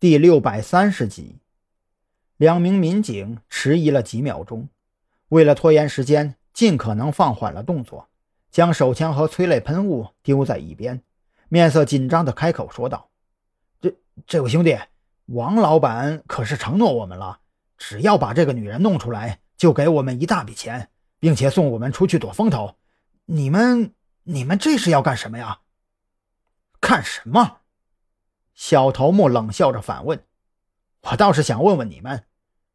[0.00, 1.40] 第六百三十集，
[2.38, 4.70] 两名民警迟疑了几秒钟，
[5.28, 8.08] 为了拖延时间，尽可能放缓了动作，
[8.50, 11.02] 将手枪和催泪喷雾丢在一边，
[11.50, 13.10] 面色紧张的开口说道
[13.78, 13.94] ：“这
[14.26, 14.78] 这位兄弟，
[15.26, 17.40] 王老板可是承诺我们了，
[17.76, 20.88] 只要把这个女人弄出来，就给我们一大笔钱，
[21.18, 22.76] 并且送我们出去躲风头。
[23.26, 23.92] 你们
[24.22, 25.58] 你们这是要干什么呀？
[26.80, 27.58] 看什么？”
[28.60, 30.22] 小头目冷笑着反问
[31.00, 32.26] ：“我倒是想问问你们，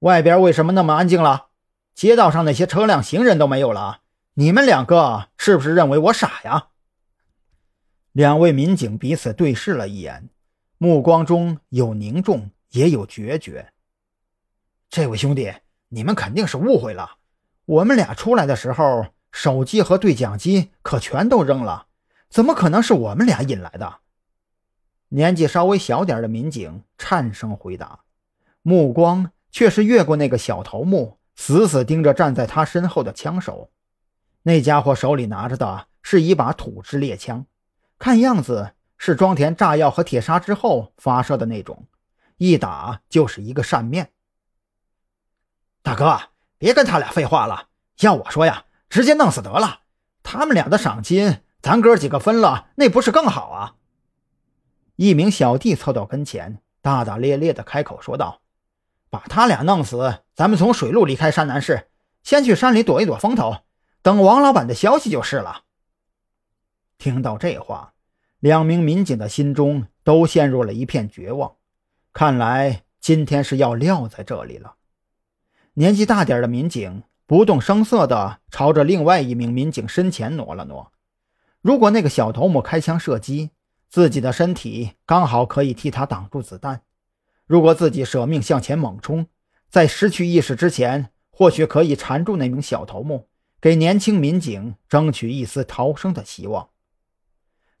[0.00, 1.46] 外边为什么那么安静了？
[1.94, 4.02] 街道上那些车辆、行人都没有了，
[4.34, 6.68] 你们两个是不是认为我傻呀？”
[8.12, 10.28] 两位民警彼此对视了一眼，
[10.76, 13.72] 目光中有凝重，也有决绝。
[14.90, 15.50] 这位兄弟，
[15.88, 17.12] 你们肯定是误会了。
[17.64, 21.86] 我们俩出来的时候，手机和对讲机可全都扔了，
[22.28, 24.00] 怎么可能是我们俩引来的？
[25.12, 28.00] 年纪稍微小点的民警颤声回答，
[28.62, 33.70] 目光却是越过那个小头目，死死盯着站在他身后的枪手。
[34.42, 37.44] 那家伙手里拿着的是一把土制猎枪，
[37.98, 41.88] 看样子是装填炸药和铁砂之后发射的那种，
[42.36, 44.12] 一打就是一个扇面。
[45.82, 46.20] 大哥，
[46.56, 47.66] 别跟他俩废话了，
[47.98, 49.80] 要我说呀，直接弄死得了。
[50.22, 53.74] 他们俩的赏金，咱哥几个分了，那不是更好啊？
[55.00, 58.42] 一名小弟凑到跟前，大大咧咧地开口说道
[59.08, 61.88] ：“把他俩弄死，咱们从水路离开山南市，
[62.22, 63.60] 先去山里躲一躲风头，
[64.02, 65.62] 等王老板的消息就是了。”
[66.98, 67.94] 听到这话，
[68.40, 71.54] 两名民警的心中都陷入了一片绝望。
[72.12, 74.74] 看来今天是要撂在这里了。
[75.72, 80.92] 年纪大点的民警不动声色地朝着另外一名民警身前挪了挪。
[81.62, 83.52] 如果那个小头目开枪射击，
[83.90, 86.82] 自己的身体刚好可以替他挡住子弹。
[87.44, 89.26] 如果自己舍命向前猛冲，
[89.68, 93.28] 在失去意识之前，或许可以缠住那名小头目，
[93.60, 96.68] 给年轻民警争取一丝逃生的希望。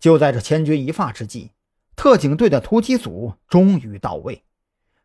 [0.00, 1.50] 就在这千钧一发之际，
[1.94, 4.44] 特警队的突击组终于到位。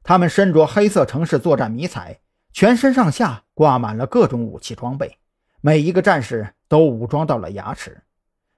[0.04, 2.22] 他们身着黑色城市作战迷彩，
[2.54, 5.18] 全身上下挂满了各种武器装备，
[5.60, 8.04] 每一个战士都武装到了牙齿。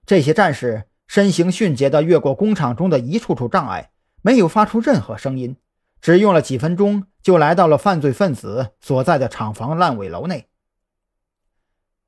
[0.05, 0.83] 这些战士。
[1.07, 5.55] 身形迅捷地越过工厂中的一处处障碍，没有发出任何声音，
[6.01, 10.47] 只用了几分钟就来到了犯罪分子所在的厂房烂尾楼内。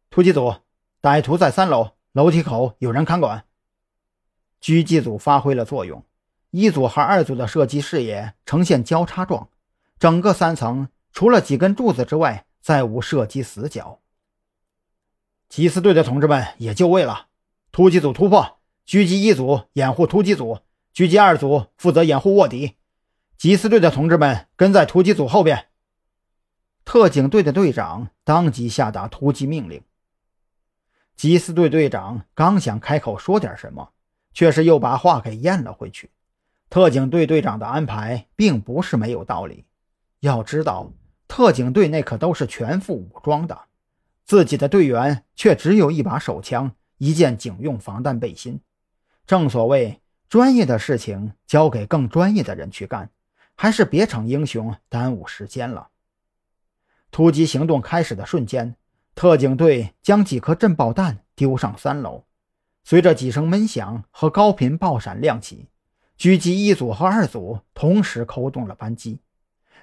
[0.10, 0.56] 突击组，
[1.02, 3.46] 歹徒在三楼楼梯口，有人看管。
[4.60, 6.04] 狙击组发挥了作用，
[6.50, 9.50] 一组和二组的射击视野呈现交叉状，
[10.00, 14.00] 整个三层除了几根柱子之外，再无射击死角。
[15.50, 17.28] 缉私队的同志们也就位了，
[17.72, 18.57] 突击组突破。
[18.88, 20.60] 狙击一组掩护突击组，
[20.96, 22.76] 狙击二组负责掩护卧底。
[23.38, 25.66] 缉私队的同志们跟在突击组后边。
[26.86, 29.82] 特警队的队长当即下达突击命令。
[31.18, 33.92] 缉私队队长刚想开口说点什么，
[34.34, 36.10] 却是又把话给咽了回去。
[36.70, 39.66] 特警队队长的安排并不是没有道理。
[40.22, 40.94] 要知道，
[41.28, 43.66] 特警队那可都是全副武装的，
[44.24, 48.62] 自己的队员却只有一把手枪、一件警用防弹背心。
[49.28, 50.00] 正所谓，
[50.30, 53.10] 专业的事情交给更专业的人去干，
[53.56, 55.90] 还是别逞英雄耽误时间了。
[57.12, 58.78] 突击行动开始的瞬间，
[59.16, 62.24] 特警队将几颗震爆弹丢上三楼，
[62.86, 65.68] 随着几声闷响和高频爆闪亮起，
[66.18, 69.20] 狙击一组和二组同时扣动了扳机。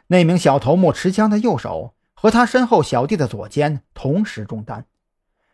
[0.06, 4.86] 那名小头目持枪的右手和他身后小弟的左肩同时中弹，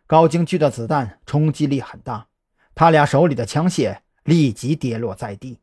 [0.07, 2.27] 高精狙的子弹冲击力很大。
[2.75, 5.60] 他俩手里的枪械立即跌落在地。